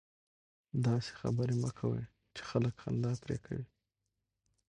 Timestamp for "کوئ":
1.77-2.01